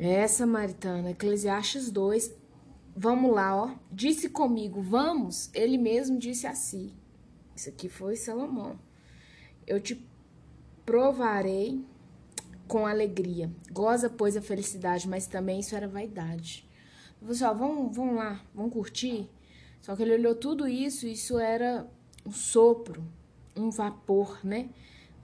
É, 0.00 0.28
Samaritana, 0.28 1.10
Eclesiastes 1.10 1.90
2. 1.90 2.32
Vamos 2.96 3.34
lá, 3.34 3.56
ó. 3.56 3.74
Disse 3.90 4.28
comigo, 4.28 4.80
vamos. 4.80 5.50
Ele 5.52 5.76
mesmo 5.76 6.20
disse 6.20 6.46
a 6.46 6.54
si. 6.54 6.94
Isso 7.56 7.68
aqui 7.68 7.88
foi 7.88 8.14
Salomão. 8.14 8.78
Eu 9.66 9.80
te 9.80 10.00
provarei 10.86 11.84
com 12.68 12.86
alegria. 12.86 13.50
Goza, 13.72 14.08
pois, 14.08 14.36
a 14.36 14.40
felicidade, 14.40 15.08
mas 15.08 15.26
também 15.26 15.58
isso 15.58 15.74
era 15.74 15.88
vaidade. 15.88 16.64
Pessoal, 17.26 17.56
vamos, 17.56 17.96
vamos 17.96 18.14
lá, 18.14 18.40
vamos 18.54 18.72
curtir? 18.72 19.28
Só 19.80 19.96
que 19.96 20.02
ele 20.02 20.14
olhou 20.14 20.36
tudo 20.36 20.68
isso, 20.68 21.08
isso 21.08 21.40
era 21.40 21.84
um 22.24 22.30
sopro, 22.30 23.04
um 23.56 23.68
vapor, 23.68 24.38
né? 24.44 24.68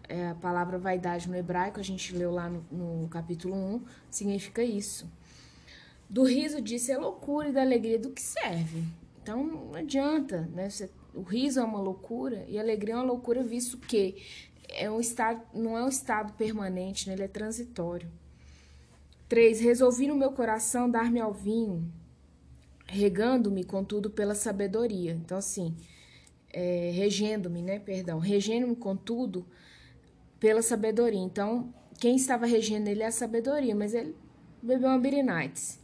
É, 0.09 0.29
a 0.29 0.35
palavra 0.35 0.79
vaidade 0.79 1.29
no 1.29 1.37
hebraico, 1.37 1.81
a 1.81 1.83
gente 1.83 2.15
leu 2.15 2.31
lá 2.31 2.49
no, 2.49 2.65
no 2.71 3.09
capítulo 3.09 3.55
1, 3.55 3.83
significa 4.11 4.63
isso. 4.63 5.11
Do 6.09 6.25
riso 6.25 6.61
disse 6.61 6.93
é 6.93 6.99
loucura 6.99 7.49
e 7.49 7.53
da 7.53 7.63
alegria 7.63 7.99
do 7.99 8.11
que 8.11 8.21
serve. 8.21 8.85
Então 9.23 9.43
não 9.43 9.75
adianta, 9.75 10.43
né? 10.53 10.69
Você, 10.69 10.91
o 11.15 11.23
riso 11.23 11.61
é 11.61 11.65
uma 11.65 11.81
loucura 11.81 12.45
e 12.49 12.59
a 12.59 12.61
alegria 12.61 12.95
é 12.95 12.97
uma 12.99 13.05
loucura, 13.05 13.43
visto 13.43 13.79
que 13.79 14.17
é 14.69 14.91
um 14.91 15.01
estado, 15.01 15.41
não 15.55 15.79
é 15.79 15.85
um 15.85 15.89
estado 15.89 16.33
permanente, 16.35 17.09
né? 17.09 17.15
ele 17.15 17.23
é 17.23 17.29
transitório. 17.29 18.09
3. 19.29 19.61
Resolvi 19.61 20.07
no 20.07 20.17
meu 20.17 20.33
coração 20.33 20.91
dar-me 20.91 21.21
ao 21.21 21.33
vinho, 21.33 21.91
regando-me, 22.87 23.65
contudo, 23.65 24.11
pela 24.11 24.35
sabedoria. 24.35 25.13
Então, 25.13 25.39
assim, 25.39 25.75
é, 26.53 26.91
regendo-me, 26.95 27.63
né? 27.63 27.79
Perdão, 27.79 28.19
regendo-me, 28.19 28.77
contudo, 28.77 29.47
pela 30.45 30.61
sabedoria. 30.61 31.19
Então, 31.19 31.73
quem 31.99 32.17
estava 32.17 32.45
regendo 32.45 32.91
ele 32.91 33.03
é 33.03 33.07
a 33.07 33.11
sabedoria, 33.11 33.75
mas 33.75 33.95
ele 33.95 34.15
bebeu 34.63 34.91
uma 34.91 34.99
Birinites. 34.99 35.81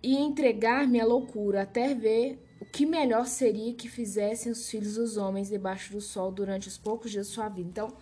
E 0.00 0.16
entregar-me 0.16 1.00
à 1.00 1.04
loucura, 1.04 1.62
até 1.62 1.92
ver 1.92 2.38
o 2.60 2.64
que 2.64 2.86
melhor 2.86 3.26
seria 3.26 3.74
que 3.74 3.88
fizessem 3.88 4.52
os 4.52 4.70
filhos 4.70 4.94
dos 4.94 5.16
homens 5.16 5.48
debaixo 5.48 5.90
do 5.90 6.00
sol 6.00 6.30
durante 6.30 6.68
os 6.68 6.78
poucos 6.78 7.10
dias 7.10 7.26
de 7.26 7.32
sua 7.32 7.48
vida. 7.48 7.68
Então, 7.68 7.92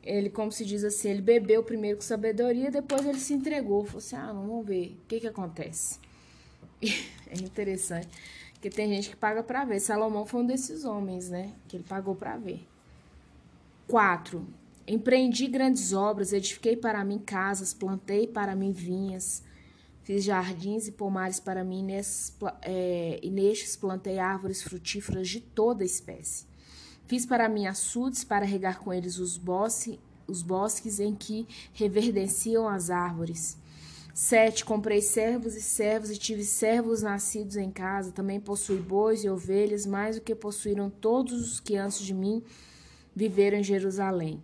ele, 0.00 0.30
como 0.30 0.52
se 0.52 0.64
diz 0.64 0.84
assim, 0.84 1.08
ele 1.08 1.22
bebeu 1.22 1.64
primeiro 1.64 1.96
com 1.96 2.04
sabedoria, 2.04 2.70
depois 2.70 3.04
ele 3.04 3.18
se 3.18 3.34
entregou. 3.34 3.84
Falou 3.84 3.98
assim: 3.98 4.14
ah, 4.14 4.32
vamos 4.32 4.64
ver 4.64 4.96
o 5.02 5.08
que, 5.08 5.18
que 5.18 5.26
acontece. 5.26 5.98
é 6.80 7.34
interessante, 7.36 8.08
porque 8.52 8.70
tem 8.70 8.88
gente 8.94 9.10
que 9.10 9.16
paga 9.16 9.42
para 9.42 9.64
ver. 9.64 9.80
Salomão 9.80 10.24
foi 10.24 10.42
um 10.42 10.46
desses 10.46 10.84
homens, 10.84 11.28
né? 11.28 11.52
Que 11.66 11.78
ele 11.78 11.84
pagou 11.84 12.14
para 12.14 12.36
ver. 12.36 12.64
4. 13.88 14.67
Empreendi 14.90 15.46
grandes 15.46 15.92
obras, 15.92 16.32
edifiquei 16.32 16.74
para 16.74 17.04
mim 17.04 17.18
casas, 17.18 17.74
plantei 17.74 18.26
para 18.26 18.56
mim 18.56 18.72
vinhas, 18.72 19.42
fiz 20.02 20.24
jardins 20.24 20.88
e 20.88 20.92
pomares 20.92 21.38
para 21.38 21.62
mim, 21.62 21.84
nestes, 21.84 22.34
é, 22.62 23.20
e 23.22 23.30
nestes 23.30 23.76
plantei 23.76 24.18
árvores 24.18 24.62
frutíferas 24.62 25.28
de 25.28 25.40
toda 25.40 25.84
espécie. 25.84 26.46
Fiz 27.06 27.26
para 27.26 27.50
mim 27.50 27.66
açudes 27.66 28.24
para 28.24 28.46
regar 28.46 28.78
com 28.78 28.90
eles 28.90 29.18
os, 29.18 29.36
bosque, 29.36 30.00
os 30.26 30.42
bosques 30.42 30.98
em 31.00 31.14
que 31.14 31.46
reverdenciam 31.74 32.66
as 32.66 32.88
árvores. 32.88 33.58
Sete, 34.14 34.64
comprei 34.64 35.02
servos 35.02 35.54
e 35.54 35.60
servos 35.60 36.10
e 36.10 36.16
tive 36.16 36.44
servos 36.44 37.02
nascidos 37.02 37.56
em 37.56 37.70
casa. 37.70 38.10
Também 38.10 38.40
possui 38.40 38.78
bois 38.78 39.22
e 39.22 39.28
ovelhas, 39.28 39.84
mais 39.84 40.16
do 40.16 40.22
que 40.22 40.34
possuíram 40.34 40.88
todos 40.88 41.52
os 41.52 41.60
que 41.60 41.76
antes 41.76 42.00
de 42.00 42.14
mim 42.14 42.42
viveram 43.18 43.58
em 43.58 43.64
Jerusalém. 43.64 44.40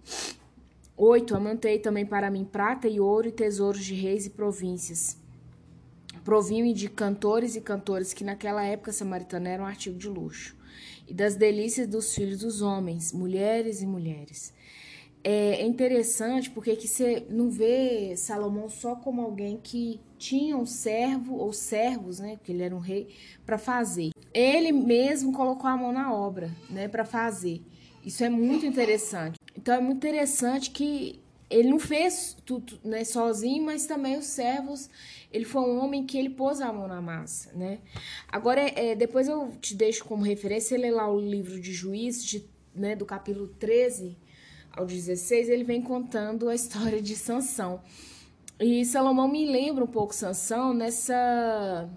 Oito, 0.96 1.36
amantei 1.36 1.78
também 1.78 2.04
para 2.04 2.28
mim 2.28 2.44
prata 2.44 2.88
e 2.88 2.98
ouro 2.98 3.28
e 3.28 3.32
tesouros 3.32 3.84
de 3.84 3.94
reis 3.94 4.26
e 4.26 4.30
províncias. 4.30 5.16
Provinho 6.24 6.74
de 6.74 6.88
cantores 6.88 7.54
e 7.54 7.60
cantores 7.60 8.12
que 8.12 8.24
naquela 8.24 8.64
época 8.64 8.90
samaritana 8.90 9.48
eram 9.48 9.64
um 9.64 9.68
artigo 9.68 9.96
de 9.96 10.08
luxo. 10.08 10.56
E 11.06 11.14
das 11.14 11.36
delícias 11.36 11.86
dos 11.86 12.12
filhos 12.12 12.40
dos 12.40 12.62
homens, 12.62 13.12
mulheres 13.12 13.80
e 13.80 13.86
mulheres. 13.86 14.52
É 15.22 15.64
interessante 15.64 16.50
porque 16.50 16.74
que 16.74 16.88
você 16.88 17.24
não 17.30 17.50
vê 17.50 18.14
Salomão 18.16 18.68
só 18.68 18.96
como 18.96 19.22
alguém 19.22 19.58
que 19.62 20.00
tinha 20.18 20.56
um 20.56 20.66
servo 20.66 21.36
ou 21.36 21.52
servos, 21.52 22.18
né, 22.18 22.36
porque 22.36 22.50
ele 22.50 22.62
era 22.62 22.74
um 22.74 22.80
rei, 22.80 23.08
para 23.46 23.56
fazer. 23.56 24.10
Ele 24.32 24.72
mesmo 24.72 25.32
colocou 25.32 25.70
a 25.70 25.76
mão 25.76 25.92
na 25.92 26.12
obra, 26.12 26.50
né, 26.68 26.88
para 26.88 27.04
fazer. 27.04 27.62
Isso 28.04 28.22
é 28.22 28.28
muito 28.28 28.66
interessante. 28.66 29.38
Então 29.56 29.74
é 29.74 29.80
muito 29.80 29.96
interessante 29.96 30.70
que 30.70 31.20
ele 31.48 31.68
não 31.68 31.78
fez 31.78 32.36
tudo 32.44 32.78
né, 32.84 33.04
sozinho, 33.04 33.64
mas 33.64 33.86
também 33.86 34.18
os 34.18 34.26
servos. 34.26 34.90
Ele 35.32 35.44
foi 35.44 35.62
um 35.62 35.78
homem 35.78 36.04
que 36.04 36.18
ele 36.18 36.30
pôs 36.30 36.60
a 36.60 36.72
mão 36.72 36.88
na 36.88 37.00
massa, 37.00 37.52
né? 37.54 37.78
Agora, 38.28 38.60
é, 38.60 38.94
depois 38.94 39.28
eu 39.28 39.52
te 39.60 39.74
deixo 39.74 40.04
como 40.04 40.22
referência, 40.22 40.78
ler 40.78 40.90
lá 40.90 41.10
o 41.10 41.20
livro 41.20 41.60
de 41.60 41.72
Juízes, 41.72 42.24
de, 42.24 42.44
né, 42.74 42.94
do 42.96 43.04
capítulo 43.04 43.48
13 43.48 44.16
ao 44.72 44.84
16, 44.84 45.48
ele 45.48 45.64
vem 45.64 45.80
contando 45.80 46.48
a 46.48 46.54
história 46.56 47.00
de 47.00 47.14
Sansão. 47.14 47.80
E 48.58 48.84
Salomão 48.84 49.28
me 49.28 49.46
lembra 49.46 49.84
um 49.84 49.88
pouco 49.88 50.14
Sansão 50.14 50.72
nessa... 50.72 51.88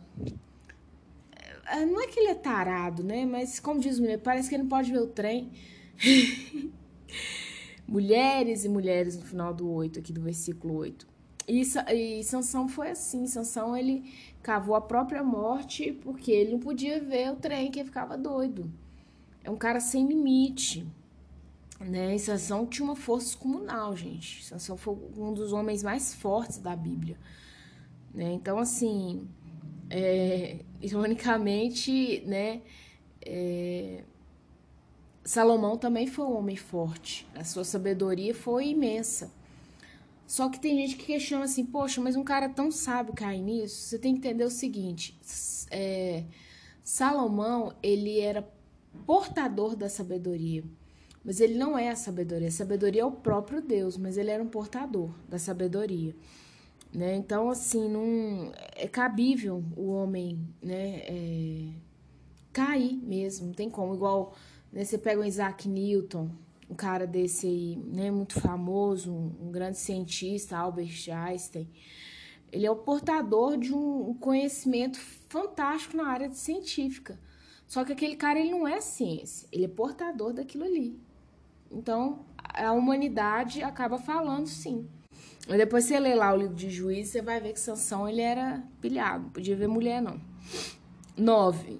É, 1.69 1.85
não 1.85 2.01
é 2.01 2.07
que 2.07 2.19
ele 2.19 2.29
é 2.29 2.35
tarado, 2.35 3.03
né? 3.03 3.25
Mas, 3.25 3.59
como 3.59 3.79
diz 3.79 3.97
o 3.97 4.01
mulher, 4.01 4.19
parece 4.19 4.49
que 4.49 4.55
ele 4.55 4.63
não 4.63 4.69
pode 4.69 4.91
ver 4.91 4.99
o 4.99 5.07
trem. 5.07 5.51
mulheres 7.87 8.65
e 8.65 8.69
mulheres 8.69 9.17
no 9.17 9.23
final 9.23 9.53
do 9.53 9.69
8, 9.69 9.99
aqui 9.99 10.11
do 10.11 10.21
versículo 10.21 10.75
8. 10.75 11.07
E, 11.47 11.61
e 11.93 12.23
Sansão 12.23 12.67
foi 12.67 12.91
assim, 12.91 13.25
Sansão 13.25 13.75
ele 13.75 14.11
cavou 14.43 14.75
a 14.75 14.81
própria 14.81 15.23
morte 15.23 15.93
porque 16.01 16.31
ele 16.31 16.51
não 16.51 16.59
podia 16.59 17.01
ver 17.01 17.31
o 17.31 17.35
trem 17.37 17.71
que 17.71 17.79
ele 17.79 17.87
ficava 17.87 18.17
doido. 18.17 18.69
É 19.43 19.49
um 19.49 19.55
cara 19.55 19.79
sem 19.79 20.05
limite, 20.05 20.85
né? 21.79 22.15
E 22.15 22.19
Sansão 22.19 22.65
tinha 22.65 22.85
uma 22.85 22.97
força 22.97 23.27
descomunal, 23.27 23.95
gente. 23.95 24.43
Sansão 24.43 24.75
foi 24.75 24.97
um 25.15 25.33
dos 25.33 25.53
homens 25.53 25.81
mais 25.83 26.13
fortes 26.13 26.57
da 26.57 26.75
Bíblia, 26.75 27.17
né? 28.13 28.33
Então, 28.33 28.57
assim, 28.59 29.25
é, 29.89 30.59
ironicamente, 30.81 32.23
né? 32.25 32.61
É, 33.21 34.03
Salomão 35.27 35.77
também 35.77 36.07
foi 36.07 36.23
um 36.23 36.37
homem 36.37 36.55
forte, 36.55 37.27
a 37.35 37.43
sua 37.43 37.65
sabedoria 37.65 38.33
foi 38.33 38.69
imensa. 38.69 39.29
Só 40.25 40.47
que 40.47 40.57
tem 40.57 40.77
gente 40.77 40.95
que 40.95 41.05
questiona 41.05 41.43
assim, 41.43 41.65
poxa, 41.65 41.99
mas 41.99 42.15
um 42.15 42.23
cara 42.23 42.47
tão 42.47 42.71
sábio 42.71 43.13
cai 43.13 43.37
nisso? 43.41 43.75
Você 43.75 43.99
tem 43.99 44.13
que 44.13 44.19
entender 44.19 44.45
o 44.45 44.49
seguinte: 44.49 45.19
é, 45.69 46.23
Salomão 46.81 47.73
ele 47.83 48.21
era 48.21 48.49
portador 49.05 49.75
da 49.75 49.89
sabedoria, 49.89 50.63
mas 51.25 51.41
ele 51.41 51.55
não 51.55 51.77
é 51.77 51.89
a 51.89 51.95
sabedoria. 51.97 52.47
A 52.47 52.51
sabedoria 52.51 53.01
é 53.01 53.05
o 53.05 53.11
próprio 53.11 53.61
Deus, 53.61 53.97
mas 53.97 54.17
ele 54.17 54.31
era 54.31 54.41
um 54.41 54.47
portador 54.47 55.11
da 55.27 55.37
sabedoria. 55.37 56.15
Né? 56.93 57.17
Então, 57.17 57.49
assim, 57.49 57.89
não 57.89 58.49
é 58.77 58.87
cabível 58.87 59.61
o 59.75 59.89
homem 59.89 60.39
né, 60.63 61.01
é, 61.03 61.67
cair 62.53 62.95
mesmo, 62.95 63.47
não 63.47 63.53
tem 63.53 63.69
como. 63.69 63.93
Igual 63.93 64.33
né? 64.71 64.83
Você 64.83 64.97
pega 64.97 65.21
o 65.21 65.25
Isaac 65.25 65.67
Newton, 65.67 66.29
um 66.69 66.75
cara 66.75 67.07
desse 67.07 67.47
aí, 67.47 67.75
né, 67.77 68.11
muito 68.11 68.39
famoso, 68.39 69.11
um, 69.11 69.51
grande 69.51 69.77
cientista, 69.77 70.57
Albert 70.57 71.09
Einstein. 71.09 71.69
Ele 72.51 72.65
é 72.65 72.71
o 72.71 72.75
portador 72.75 73.57
de 73.57 73.73
um 73.73 74.13
conhecimento 74.13 74.97
fantástico 75.29 75.97
na 75.97 76.07
área 76.07 76.31
científica. 76.31 77.19
Só 77.67 77.83
que 77.83 77.91
aquele 77.91 78.15
cara 78.15 78.39
ele 78.39 78.51
não 78.51 78.67
é 78.67 78.79
ciência, 78.79 79.47
ele 79.51 79.65
é 79.65 79.67
portador 79.67 80.33
daquilo 80.33 80.63
ali. 80.63 80.97
Então, 81.69 82.25
a 82.37 82.71
humanidade 82.71 83.61
acaba 83.61 83.97
falando 83.97 84.47
sim. 84.47 84.87
Depois 85.47 85.85
você 85.85 85.99
lê 85.99 86.15
lá 86.15 86.33
o 86.33 86.37
livro 86.37 86.55
de 86.55 86.69
Juízes, 86.69 87.11
você 87.11 87.21
vai 87.21 87.39
ver 87.39 87.53
que 87.53 87.59
Sansão 87.59 88.07
ele 88.07 88.21
era 88.21 88.63
pilhado, 88.81 89.25
não 89.25 89.29
podia 89.29 89.55
ver 89.55 89.67
mulher 89.67 90.01
não. 90.01 90.19
9. 91.17 91.79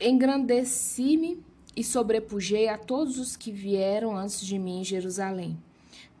Engrandeci-me 0.00 1.44
e 1.76 1.82
sobrepujei 1.82 2.68
a 2.68 2.78
todos 2.78 3.18
os 3.18 3.36
que 3.36 3.50
vieram 3.50 4.16
antes 4.16 4.40
de 4.40 4.58
mim 4.58 4.80
em 4.80 4.84
Jerusalém. 4.84 5.58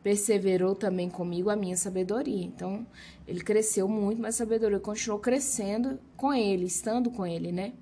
Perseverou 0.02 0.74
também 0.74 1.08
comigo 1.08 1.48
a 1.48 1.56
minha 1.56 1.76
sabedoria. 1.76 2.44
Então, 2.44 2.86
ele 3.26 3.40
cresceu 3.40 3.88
muito, 3.88 4.20
mas 4.20 4.34
a 4.34 4.38
sabedoria 4.38 4.78
continuou 4.78 5.18
crescendo 5.18 5.98
com 6.16 6.32
ele, 6.32 6.66
estando 6.66 7.10
com 7.10 7.26
ele, 7.26 7.50
né? 7.52 7.72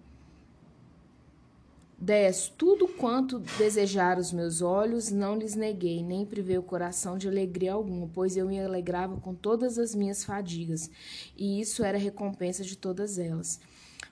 10. 2.02 2.54
Tudo 2.58 2.88
quanto 2.88 3.38
desejaram 3.38 4.20
os 4.20 4.32
meus 4.32 4.60
olhos, 4.60 5.12
não 5.12 5.36
lhes 5.36 5.54
neguei, 5.54 6.02
nem 6.02 6.26
privei 6.26 6.58
o 6.58 6.62
coração 6.62 7.16
de 7.16 7.28
alegria 7.28 7.74
alguma, 7.74 8.10
pois 8.12 8.36
eu 8.36 8.48
me 8.48 8.60
alegrava 8.60 9.16
com 9.20 9.32
todas 9.32 9.78
as 9.78 9.94
minhas 9.94 10.24
fadigas, 10.24 10.90
e 11.36 11.60
isso 11.60 11.84
era 11.84 11.96
recompensa 11.96 12.64
de 12.64 12.76
todas 12.76 13.18
elas. 13.20 13.60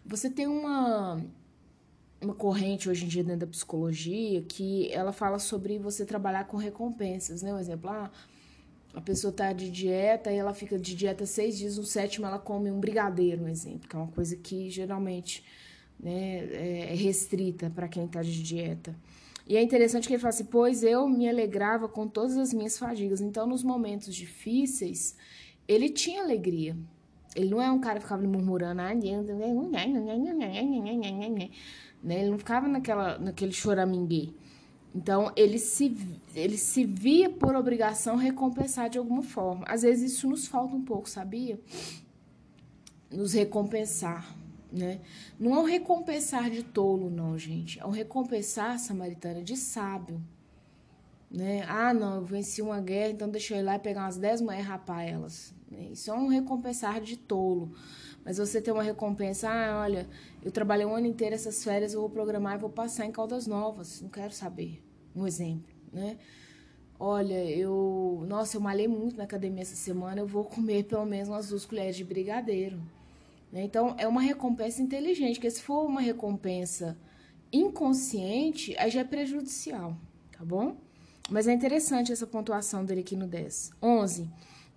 Você 0.07 0.31
tem 0.31 0.47
uma 0.47 1.21
uma 2.23 2.35
corrente 2.35 2.89
hoje 2.89 3.05
em 3.05 3.09
dia 3.09 3.25
dentro 3.25 3.41
da 3.41 3.47
psicologia 3.47 4.43
que 4.43 4.93
ela 4.93 5.13
fala 5.13 5.39
sobre 5.39 5.79
você 5.79 6.05
trabalhar 6.05 6.45
com 6.45 6.57
recompensas, 6.57 7.43
né? 7.43 7.53
Um 7.55 7.59
exemplo, 7.59 7.89
ah, 7.91 8.11
A 8.95 9.01
pessoa 9.01 9.33
tá 9.33 9.53
de 9.53 9.71
dieta 9.71 10.31
e 10.33 10.37
ela 10.37 10.53
fica 10.53 10.79
de 10.79 10.95
dieta 10.95 11.25
seis 11.25 11.57
dias, 11.57 11.79
no 11.79 11.85
sétimo 11.85 12.27
ela 12.27 12.39
come 12.39 12.71
um 12.71 12.81
brigadeiro, 12.81 13.45
um 13.45 13.49
exemplo, 13.49 13.89
que 13.89 13.97
é 13.97 13.99
uma 13.99 14.09
coisa 14.09 14.37
que 14.37 14.69
geralmente 14.69 15.45
né, 15.99 16.91
é 16.91 16.95
restrita 16.95 17.71
para 17.71 17.89
quem 17.89 18.07
tá 18.09 18.23
de 18.23 18.43
dieta. 18.43 18.95
E 19.47 19.57
é 19.57 19.63
interessante 19.63 20.07
que 20.07 20.15
ele 20.15 20.21
fala 20.21 20.31
assim: 20.31 20.45
pois 20.45 20.83
eu 20.83 21.09
me 21.09 21.29
alegrava 21.29 21.89
com 21.89 22.07
todas 22.07 22.37
as 22.37 22.53
minhas 22.53 22.79
fadigas. 22.79 23.21
Então, 23.21 23.47
nos 23.47 23.63
momentos 23.63 24.15
difíceis, 24.15 25.17
ele 25.67 25.89
tinha 25.89 26.23
alegria. 26.23 26.77
Ele 27.35 27.51
não 27.51 27.63
é 27.63 27.71
um 27.71 27.81
cara 27.81 27.99
que 27.99 28.05
ficava 28.05 28.23
murmurando, 28.23 28.81
né? 32.03 32.21
Ele 32.21 32.31
não 32.31 32.39
ficava 32.39 32.67
naquela, 32.67 33.19
naquele 33.19 33.53
choramingue. 33.53 34.35
Então, 34.95 35.33
ele 35.37 35.59
se, 35.59 35.97
ele 36.35 36.57
se 36.57 36.85
via 36.85 37.31
por 37.31 37.55
obrigação 37.55 38.17
recompensar 38.17 38.91
de 38.91 38.99
alguma 38.99 39.23
forma. 39.23 39.65
Às 39.69 39.83
vezes 39.83 40.13
isso 40.13 40.29
nos 40.29 40.47
falta 40.47 40.75
um 40.75 40.83
pouco, 40.83 41.09
sabia? 41.09 41.61
Nos 43.11 43.33
recompensar, 43.33 44.35
né? 44.73 45.01
Não 45.39 45.55
é 45.55 45.59
um 45.61 45.65
recompensar 45.65 46.51
de 46.51 46.65
tolo, 46.65 47.09
não, 47.09 47.39
gente. 47.39 47.79
É 47.79 47.87
um 47.87 47.91
recompensar, 47.91 48.79
samaritana, 48.79 49.43
de 49.43 49.57
sábio. 49.57 50.21
Né? 51.31 51.65
Ah, 51.69 51.95
não, 51.95 52.17
eu 52.17 52.25
venci 52.25 52.61
uma 52.61 52.81
guerra, 52.81 53.11
então 53.11 53.29
deixa 53.29 53.55
eu 53.55 53.61
ir 53.61 53.63
lá 53.63 53.77
e 53.77 53.79
pegar 53.79 54.03
umas 54.03 54.17
10 54.17 54.41
mulheres 54.41 54.67
e 54.67 54.69
rapar 54.69 55.07
elas. 55.07 55.55
Isso 55.91 56.11
é 56.11 56.15
um 56.15 56.27
recompensar 56.27 57.01
de 57.01 57.17
tolo. 57.17 57.73
Mas 58.25 58.39
você 58.39 58.61
tem 58.61 58.73
uma 58.73 58.83
recompensa, 58.83 59.49
ah, 59.49 59.81
olha, 59.81 60.09
eu 60.43 60.51
trabalhei 60.51 60.85
um 60.85 60.95
ano 60.95 61.07
inteiro 61.07 61.35
essas 61.35 61.63
férias, 61.65 61.95
eu 61.95 62.01
vou 62.01 62.11
programar 62.11 62.57
e 62.57 62.59
vou 62.59 62.71
passar 62.71 63.07
em 63.07 63.13
Caldas 63.13 63.47
Novas. 63.47 64.01
Não 64.01 64.09
quero 64.09 64.33
saber. 64.33 64.83
Um 65.15 65.27
exemplo, 65.27 65.75
né? 65.93 66.19
Olha, 66.99 67.45
eu. 67.51 68.25
Nossa, 68.29 68.57
eu 68.57 68.61
malhei 68.61 68.87
muito 68.87 69.17
na 69.17 69.25
academia 69.25 69.63
essa 69.63 69.75
semana, 69.75 70.21
eu 70.21 70.27
vou 70.27 70.45
comer 70.45 70.85
pelo 70.85 71.07
menos 71.07 71.29
umas 71.29 71.49
duas 71.49 71.65
colheres 71.65 71.97
de 71.97 72.05
brigadeiro. 72.05 72.81
Né? 73.51 73.65
Então, 73.65 73.95
é 73.99 74.07
uma 74.07 74.21
recompensa 74.21 74.83
inteligente, 74.83 75.37
porque 75.37 75.51
se 75.51 75.63
for 75.63 75.85
uma 75.87 76.01
recompensa 76.01 76.97
inconsciente, 77.53 78.77
aí 78.79 78.91
já 78.91 79.01
é 79.01 79.05
prejudicial, 79.05 79.97
tá 80.31 80.45
bom? 80.45 80.77
Mas 81.29 81.49
é 81.49 81.53
interessante 81.53 82.13
essa 82.13 82.27
pontuação 82.27 82.85
dele 82.85 83.01
aqui 83.01 83.17
no 83.17 83.27
10. 83.27 83.73
11. 83.83 84.29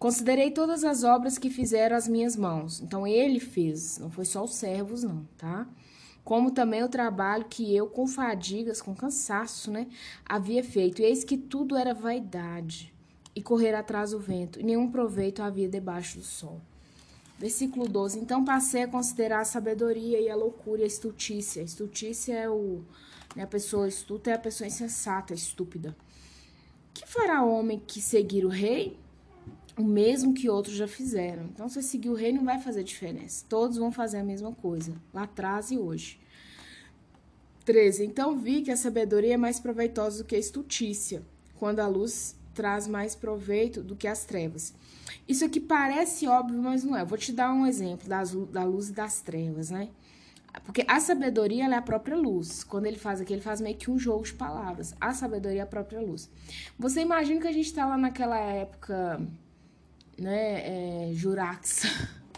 Considerei 0.03 0.51
todas 0.51 0.83
as 0.83 1.05
obras 1.05 1.37
que 1.37 1.49
fizeram 1.49 1.95
as 1.95 2.09
minhas 2.09 2.35
mãos. 2.35 2.81
Então, 2.81 3.07
ele 3.07 3.39
fez, 3.39 3.99
não 3.99 4.11
foi 4.11 4.25
só 4.25 4.43
os 4.43 4.53
servos, 4.53 5.01
não, 5.01 5.25
tá? 5.37 5.65
Como 6.25 6.51
também 6.51 6.83
o 6.83 6.89
trabalho 6.89 7.45
que 7.45 7.73
eu, 7.73 7.87
com 7.87 8.05
fadigas, 8.05 8.81
com 8.81 8.93
cansaço, 8.93 9.71
né, 9.71 9.87
havia 10.25 10.61
feito. 10.61 11.01
E 11.01 11.05
eis 11.05 11.23
que 11.23 11.37
tudo 11.37 11.77
era 11.77 11.93
vaidade 11.93 12.93
e 13.33 13.41
correr 13.41 13.73
atrás 13.73 14.11
do 14.11 14.19
vento, 14.19 14.59
e 14.59 14.63
nenhum 14.63 14.91
proveito 14.91 15.41
havia 15.41 15.69
debaixo 15.69 16.17
do 16.17 16.25
sol. 16.25 16.59
Versículo 17.39 17.87
12. 17.87 18.19
Então 18.19 18.43
passei 18.43 18.83
a 18.83 18.87
considerar 18.89 19.39
a 19.39 19.45
sabedoria 19.45 20.19
e 20.19 20.29
a 20.29 20.35
loucura 20.35 20.81
e 20.81 20.83
a 20.83 20.87
estultícia. 20.87 21.61
A 21.61 21.65
estultícia 21.65 22.33
é 22.33 22.49
o. 22.49 22.81
Né, 23.37 23.43
a 23.43 23.47
pessoa 23.47 23.87
estúpida 23.87 24.31
é 24.31 24.33
a 24.33 24.39
pessoa 24.39 24.67
insensata, 24.67 25.33
estúpida. 25.33 25.95
Que 26.93 27.07
fará 27.07 27.41
o 27.41 27.49
homem 27.49 27.81
que 27.87 28.01
seguir 28.01 28.43
o 28.43 28.49
rei? 28.49 29.01
O 29.77 29.83
mesmo 29.83 30.33
que 30.33 30.49
outros 30.49 30.75
já 30.75 30.87
fizeram. 30.87 31.45
Então, 31.45 31.67
se 31.67 31.81
seguir 31.81 32.09
o 32.09 32.13
rei, 32.13 32.31
não 32.31 32.43
vai 32.43 32.59
fazer 32.59 32.83
diferença. 32.83 33.45
Todos 33.49 33.77
vão 33.77 33.91
fazer 33.91 34.17
a 34.17 34.23
mesma 34.23 34.51
coisa, 34.53 34.93
lá 35.13 35.23
atrás 35.23 35.71
e 35.71 35.77
hoje. 35.77 36.19
13. 37.63 38.05
Então 38.05 38.37
vi 38.37 38.61
que 38.61 38.71
a 38.71 38.77
sabedoria 38.77 39.35
é 39.35 39.37
mais 39.37 39.59
proveitosa 39.59 40.23
do 40.23 40.27
que 40.27 40.35
a 40.35 40.39
estultícia, 40.39 41.23
quando 41.57 41.79
a 41.79 41.87
luz 41.87 42.35
traz 42.53 42.87
mais 42.87 43.15
proveito 43.15 43.81
do 43.81 43.95
que 43.95 44.07
as 44.07 44.25
trevas. 44.25 44.73
Isso 45.27 45.43
aqui 45.43 45.59
parece 45.59 46.27
óbvio, 46.27 46.61
mas 46.61 46.83
não 46.83 46.95
é. 46.95 47.03
vou 47.03 47.17
te 47.17 47.31
dar 47.31 47.51
um 47.53 47.65
exemplo 47.65 48.07
das, 48.07 48.31
da 48.31 48.63
luz 48.63 48.89
e 48.89 48.93
das 48.93 49.21
trevas, 49.21 49.69
né? 49.69 49.89
Porque 50.65 50.85
a 50.87 50.99
sabedoria 50.99 51.65
é 51.65 51.73
a 51.73 51.81
própria 51.81 52.15
luz. 52.15 52.63
Quando 52.63 52.85
ele 52.85 52.99
faz 52.99 53.19
aqui, 53.19 53.33
ele 53.33 53.41
faz 53.41 53.59
meio 53.59 53.75
que 53.75 53.89
um 53.89 53.97
jogo 53.97 54.23
de 54.23 54.33
palavras. 54.33 54.93
A 55.01 55.11
sabedoria 55.11 55.61
é 55.61 55.63
a 55.63 55.67
própria 55.67 55.99
luz. 55.99 56.29
Você 56.77 57.01
imagina 57.01 57.41
que 57.41 57.47
a 57.47 57.51
gente 57.51 57.65
está 57.65 57.87
lá 57.87 57.97
naquela 57.97 58.37
época 58.37 59.19
né, 60.17 61.09
é, 61.09 61.13
Jurax. 61.13 61.83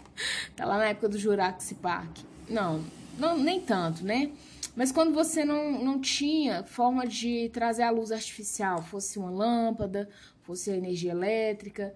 tá 0.56 0.64
lá 0.64 0.78
na 0.78 0.88
época 0.88 1.08
do 1.08 1.18
Jurax 1.18 1.72
Park. 1.80 2.18
Não, 2.48 2.84
não, 3.18 3.38
nem 3.38 3.60
tanto, 3.60 4.04
né? 4.04 4.32
Mas 4.74 4.92
quando 4.92 5.14
você 5.14 5.44
não, 5.44 5.82
não 5.82 6.00
tinha 6.00 6.62
forma 6.64 7.06
de 7.06 7.48
trazer 7.48 7.82
a 7.82 7.90
luz 7.90 8.12
artificial, 8.12 8.82
fosse 8.82 9.18
uma 9.18 9.30
lâmpada, 9.30 10.08
fosse 10.42 10.70
a 10.70 10.76
energia 10.76 11.12
elétrica, 11.12 11.94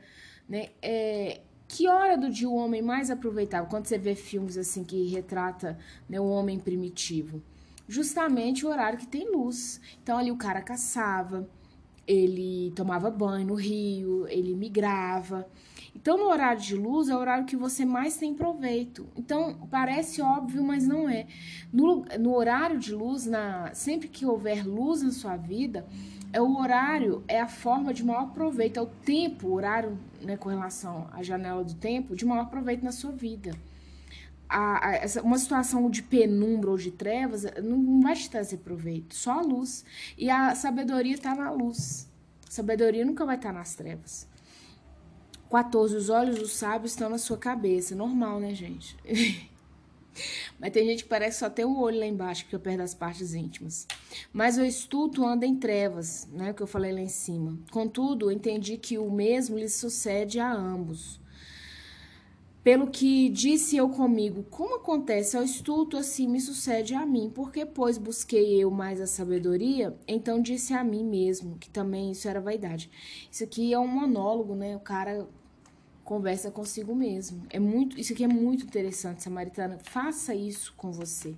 né? 0.49 0.71
É, 0.81 1.41
que 1.69 1.87
hora 1.87 2.17
do 2.17 2.29
dia 2.29 2.49
o 2.49 2.55
homem 2.55 2.83
mais 2.83 3.11
aproveitava? 3.11 3.69
Quando 3.69 3.87
você 3.87 3.97
vê 3.97 4.15
filmes 4.15 4.57
assim 4.57 4.83
que 4.83 5.07
retrata 5.09 5.79
né, 6.09 6.19
o 6.19 6.29
homem 6.29 6.59
primitivo, 6.59 7.43
justamente 7.87 8.67
o 8.67 8.69
horário 8.69 8.99
que 8.99 9.07
tem 9.07 9.31
luz. 9.31 9.81
Então 10.03 10.19
ali 10.19 10.33
o 10.33 10.37
cara 10.37 10.61
caçava, 10.63 11.49
ele 12.07 12.73
tomava 12.75 13.09
banho 13.11 13.47
no 13.47 13.55
rio, 13.55 14.27
ele 14.27 14.55
migrava. 14.55 15.47
Então, 15.95 16.17
no 16.17 16.25
horário 16.25 16.61
de 16.61 16.75
luz 16.75 17.09
é 17.09 17.15
o 17.15 17.19
horário 17.19 17.45
que 17.45 17.57
você 17.57 17.85
mais 17.85 18.17
tem 18.17 18.35
proveito. 18.35 19.07
Então, 19.17 19.69
parece 19.71 20.23
óbvio, 20.23 20.63
mas 20.63 20.87
não 20.87 21.09
é. 21.09 21.27
No, 21.73 22.05
no 22.19 22.35
horário 22.35 22.79
de 22.79 22.95
luz, 22.95 23.27
na, 23.27 23.75
sempre 23.75 24.09
que 24.09 24.25
houver 24.25 24.67
luz 24.67 25.03
na 25.03 25.11
sua 25.11 25.37
vida, 25.37 25.87
é 26.33 26.41
o 26.41 26.57
horário, 26.57 27.25
é 27.27 27.41
a 27.41 27.49
forma 27.49 27.93
de 27.93 28.05
maior 28.05 28.33
proveito, 28.33 28.79
é 28.79 28.83
o 28.83 28.87
tempo, 28.87 29.49
o 29.49 29.53
horário, 29.53 29.99
né, 30.23 30.37
com 30.37 30.49
relação 30.49 31.09
à 31.13 31.23
janela 31.23 31.65
do 31.65 31.75
tempo, 31.75 32.15
de 32.15 32.25
maior 32.25 32.49
proveito 32.49 32.85
na 32.85 32.93
sua 32.93 33.11
vida. 33.11 33.51
A, 34.49 34.89
a, 34.89 34.95
essa, 34.95 35.23
uma 35.23 35.39
situação 35.39 35.91
de 35.91 36.03
penumbra 36.03 36.71
ou 36.71 36.77
de 36.77 36.91
trevas 36.91 37.45
não, 37.63 37.77
não 37.77 38.01
vai 38.01 38.15
te 38.15 38.31
trazer 38.31 38.59
proveito, 38.59 39.15
só 39.15 39.41
a 39.41 39.43
luz. 39.43 39.85
E 40.17 40.31
a 40.31 40.55
sabedoria 40.55 41.15
está 41.15 41.35
na 41.35 41.51
luz. 41.51 42.09
Sabedoria 42.49 43.05
nunca 43.05 43.25
vai 43.25 43.37
estar 43.37 43.53
tá 43.53 43.59
nas 43.59 43.75
trevas. 43.75 44.30
14. 45.51 45.97
Os 45.97 46.09
olhos 46.09 46.39
do 46.39 46.47
sábio 46.47 46.87
estão 46.87 47.11
na 47.11 47.19
sua 47.19 47.37
cabeça. 47.37 47.95
Normal, 47.95 48.41
né, 48.41 48.55
gente? 48.55 48.97
Mas 50.59 50.73
tem 50.73 50.87
gente 50.87 51.05
que 51.05 51.09
parece 51.09 51.39
só 51.39 51.49
ter 51.49 51.65
o 51.65 51.79
olho 51.79 51.99
lá 51.99 52.07
embaixo, 52.07 52.43
que 52.43 52.51
fica 52.51 52.59
perto 52.59 52.79
das 52.79 52.95
partes 52.95 53.35
íntimas. 53.35 53.87
Mas 54.33 54.59
o 54.59 54.65
estudo 54.65 55.25
anda 55.25 55.47
em 55.47 55.57
trevas, 55.57 56.29
né? 56.33 56.51
O 56.51 56.55
que 56.55 56.63
eu 56.63 56.67
falei 56.67 56.93
lá 56.93 57.01
em 57.01 57.09
cima. 57.09 57.59
Contudo, 57.71 58.31
entendi 58.31 58.77
que 58.77 58.99
o 58.99 59.11
mesmo 59.11 59.59
lhe 59.59 59.69
sucede 59.69 60.39
a 60.39 60.53
ambos. 60.53 61.21
Pelo 62.63 62.89
que 62.89 63.31
disse 63.31 63.79
eu 63.79 63.89
comigo, 63.89 64.43
como 64.51 64.77
acontece 64.77 65.35
ao 65.35 65.43
estudo, 65.43 65.97
assim 65.97 66.29
me 66.29 66.39
sucede 66.39 66.95
a 66.95 67.07
mim, 67.07 67.33
porque, 67.35 67.65
pois, 67.65 67.97
busquei 67.97 68.63
eu 68.63 68.71
mais 68.71 69.01
a 69.01 69.07
sabedoria, 69.07 69.97
então 70.07 70.43
disse 70.43 70.75
a 70.75 70.85
mim 70.85 71.03
mesmo, 71.03 71.57
que 71.57 71.71
também 71.71 72.11
isso 72.11 72.29
era 72.29 72.39
vaidade. 72.39 72.91
Isso 73.33 73.43
aqui 73.43 73.73
é 73.73 73.79
um 73.79 73.89
monólogo, 73.89 74.55
né? 74.55 74.77
O 74.77 74.81
cara 74.81 75.27
conversa 76.11 76.51
consigo 76.51 76.93
mesmo. 76.93 77.47
É 77.51 77.61
muito, 77.61 77.97
isso 77.97 78.13
aqui 78.13 78.25
é 78.25 78.27
muito 78.27 78.65
interessante, 78.65 79.23
Samaritana. 79.23 79.79
Faça 79.79 80.35
isso 80.35 80.75
com 80.77 80.91
você. 80.91 81.37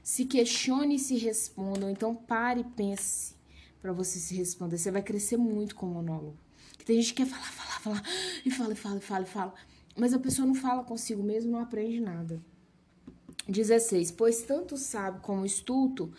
Se 0.00 0.26
questione 0.26 0.94
e 0.94 0.98
se 1.00 1.16
responda, 1.18 1.86
ou 1.86 1.90
então 1.90 2.14
pare 2.14 2.60
e 2.60 2.64
pense 2.64 3.34
para 3.80 3.92
você 3.92 4.20
se 4.20 4.32
responder. 4.36 4.78
Você 4.78 4.92
vai 4.92 5.02
crescer 5.02 5.36
muito 5.36 5.74
com 5.74 5.86
o 5.86 5.94
monólogo. 5.94 6.38
Que 6.78 6.84
tem 6.84 7.02
gente 7.02 7.14
que 7.14 7.24
quer 7.24 7.28
falar, 7.28 7.50
falar, 7.50 7.80
falar, 7.80 8.02
e 8.46 8.50
fala, 8.52 8.72
e 8.72 8.76
fala, 8.76 8.98
e 8.98 9.00
fala, 9.00 9.24
e 9.24 9.26
fala. 9.26 9.54
Mas 9.96 10.14
a 10.14 10.20
pessoa 10.20 10.46
não 10.46 10.54
fala 10.54 10.84
consigo 10.84 11.20
mesmo, 11.20 11.50
não 11.50 11.58
aprende 11.58 11.98
nada. 11.98 12.40
16. 13.48 14.12
Pois 14.12 14.42
tanto 14.42 14.76
sabe 14.76 15.18
como 15.18 15.44
estulto, 15.44 16.12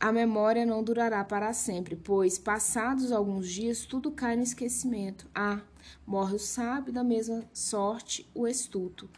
a 0.00 0.10
memória 0.10 0.66
não 0.66 0.82
durará 0.82 1.22
para 1.22 1.52
sempre, 1.52 1.94
pois 1.94 2.40
passados 2.40 3.12
alguns 3.12 3.48
dias 3.48 3.86
tudo 3.86 4.10
cai 4.10 4.34
no 4.34 4.42
esquecimento. 4.42 5.30
Ah, 5.32 5.60
morre 6.06 6.36
o 6.36 6.38
sábio, 6.38 6.92
da 6.92 7.04
mesma 7.04 7.44
sorte 7.52 8.28
o 8.34 8.46
estulto. 8.46 9.08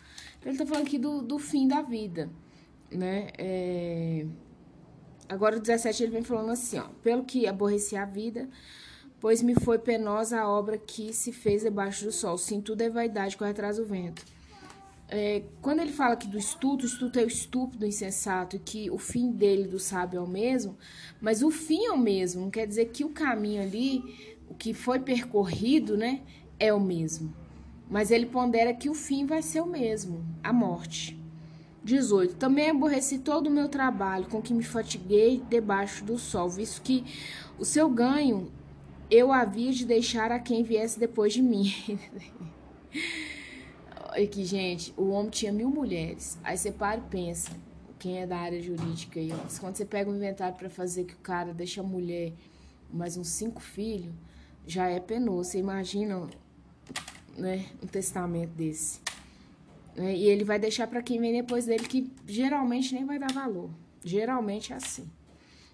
Ele 0.42 0.52
está 0.52 0.64
falando 0.64 0.87
aqui 0.87 0.98
do, 0.98 1.22
do 1.22 1.38
fim 1.38 1.66
da 1.68 1.82
vida, 1.82 2.30
né? 2.90 3.30
É... 3.37 4.26
Agora 5.28 5.56
o 5.56 5.60
17 5.60 6.02
ele 6.02 6.12
vem 6.12 6.22
falando 6.22 6.50
assim, 6.50 6.78
ó, 6.78 6.88
pelo 7.02 7.25
que 7.25 7.46
aborreci 7.46 7.96
a 7.96 8.06
vida, 8.06 8.48
pois 9.20 9.42
me 9.42 9.54
foi 9.54 9.78
penosa 9.78 10.40
a 10.40 10.48
obra 10.48 10.78
que 10.78 11.12
se 11.12 11.32
fez 11.32 11.62
debaixo 11.62 12.04
do 12.04 12.12
sol. 12.12 12.38
Sim, 12.38 12.60
tudo 12.60 12.80
é 12.80 12.88
vaidade, 12.88 13.37
corre 13.37 13.50
atrás 13.50 13.76
do 13.76 13.84
vento. 13.84 14.25
É, 15.10 15.42
quando 15.62 15.80
ele 15.80 15.92
fala 15.92 16.16
que 16.16 16.28
do 16.28 16.37
estudo, 16.37 16.82
o 16.82 16.87
estudo 16.87 17.18
é 17.18 17.25
o 17.25 17.26
estúpido, 17.26 17.84
o 17.84 17.88
insensato, 17.88 18.56
e 18.56 18.58
que 18.58 18.90
o 18.90 18.98
fim 18.98 19.32
dele, 19.32 19.66
do 19.66 19.78
sábio, 19.78 20.18
é 20.18 20.20
o 20.20 20.26
mesmo, 20.26 20.76
mas 21.18 21.42
o 21.42 21.50
fim 21.50 21.87
é 21.87 21.92
o 21.92 21.98
mesmo, 21.98 22.42
não 22.42 22.50
quer 22.50 22.66
dizer 22.66 22.87
que 22.87 23.04
o 23.04 23.08
caminho 23.08 23.62
ali, 23.62 24.37
o 24.48 24.54
que 24.54 24.75
foi 24.75 25.00
percorrido, 25.00 25.96
né, 25.96 26.22
é 26.58 26.72
o 26.72 26.80
mesmo. 26.80 27.32
Mas 27.90 28.10
ele 28.10 28.26
pondera 28.26 28.74
que 28.74 28.90
o 28.90 28.94
fim 28.94 29.24
vai 29.24 29.42
ser 29.42 29.60
o 29.60 29.66
mesmo, 29.66 30.24
a 30.42 30.52
morte. 30.52 31.18
18. 31.82 32.36
Também 32.36 32.70
aborreci 32.70 33.18
todo 33.18 33.46
o 33.46 33.50
meu 33.50 33.68
trabalho, 33.68 34.26
com 34.26 34.42
que 34.42 34.52
me 34.52 34.62
fatiguei 34.62 35.42
debaixo 35.48 36.04
do 36.04 36.18
sol, 36.18 36.48
visto 36.48 36.82
que 36.82 37.04
o 37.58 37.64
seu 37.64 37.88
ganho 37.88 38.52
eu 39.10 39.32
havia 39.32 39.72
de 39.72 39.86
deixar 39.86 40.30
a 40.30 40.38
quem 40.38 40.62
viesse 40.62 41.00
depois 41.00 41.32
de 41.32 41.40
mim. 41.40 41.72
Aqui, 44.10 44.44
gente, 44.44 44.92
o 44.96 45.10
homem 45.10 45.30
tinha 45.30 45.52
mil 45.52 45.70
mulheres. 45.70 46.38
Aí 46.42 46.58
você 46.58 46.72
para 46.72 46.98
e 46.98 47.02
pensa, 47.02 47.52
quem 47.98 48.18
é 48.18 48.26
da 48.26 48.36
área 48.36 48.60
jurídica 48.60 49.18
aí, 49.18 49.32
ó. 49.32 49.60
Quando 49.60 49.76
você 49.76 49.84
pega 49.84 50.10
um 50.10 50.16
inventário 50.16 50.56
para 50.56 50.68
fazer 50.68 51.04
que 51.04 51.14
o 51.14 51.18
cara 51.18 51.54
deixa 51.54 51.80
a 51.80 51.84
mulher 51.84 52.32
mais 52.92 53.16
uns 53.16 53.28
cinco 53.28 53.60
filhos, 53.60 54.12
já 54.66 54.88
é 54.88 55.00
penoso. 55.00 55.50
Você 55.50 55.58
imagina, 55.58 56.28
né, 57.38 57.66
um 57.83 57.87
testamento 57.87 58.50
desse. 58.50 59.00
Né? 59.97 60.16
E 60.16 60.25
ele 60.25 60.45
vai 60.45 60.59
deixar 60.59 60.87
para 60.87 61.02
quem 61.02 61.21
vem 61.21 61.33
depois 61.33 61.66
dele, 61.66 61.87
que 61.87 62.11
geralmente 62.26 62.95
nem 62.95 63.04
vai 63.04 63.18
dar 63.18 63.33
valor. 63.33 63.71
Geralmente 64.04 64.73
é 64.73 64.76
assim. 64.76 65.09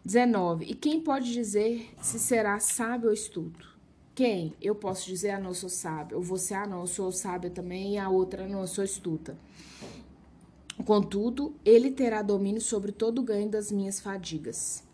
19. 0.04 0.66
E 0.66 0.74
quem 0.74 1.00
pode 1.00 1.32
dizer 1.32 1.90
se 2.00 2.18
será 2.18 2.58
sábio 2.60 3.08
ou 3.08 3.14
estúpido? 3.14 3.66
Quem? 4.14 4.54
Eu 4.60 4.74
posso 4.74 5.06
dizer, 5.06 5.30
ah, 5.30 5.40
não, 5.40 5.48
eu 5.48 5.54
sou 5.54 5.68
sábio. 5.68 6.18
Ou 6.18 6.22
você, 6.22 6.54
ah, 6.54 6.66
não, 6.66 6.80
eu 6.80 6.86
sou 6.86 7.10
sábia 7.10 7.50
também. 7.50 7.94
E 7.94 7.98
a 7.98 8.08
outra, 8.08 8.46
não, 8.46 8.60
eu 8.60 8.66
sou 8.66 8.84
estúpida. 8.84 9.36
Contudo, 10.84 11.54
ele 11.64 11.90
terá 11.90 12.22
domínio 12.22 12.60
sobre 12.60 12.92
todo 12.92 13.20
o 13.20 13.22
ganho 13.22 13.48
das 13.48 13.72
minhas 13.72 13.98
fadigas. 14.00 14.84